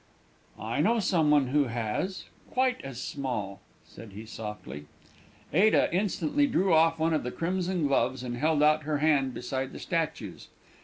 "I 0.59 0.81
know 0.81 0.99
some 0.99 1.29
one 1.29 1.49
who 1.49 1.65
has 1.65 2.25
quite 2.49 2.81
as 2.83 2.99
small," 2.99 3.61
said 3.85 4.13
he 4.13 4.25
softly. 4.25 4.87
Ada 5.53 5.93
instantly 5.93 6.47
drew 6.47 6.73
off 6.73 6.97
one 6.97 7.13
of 7.13 7.21
the 7.21 7.29
crimson 7.29 7.85
gloves 7.85 8.23
and 8.23 8.35
held 8.37 8.63
out 8.63 8.81
her 8.81 8.97
hand 8.97 9.35
beside 9.35 9.73
the 9.73 9.79
statue's. 9.79 10.47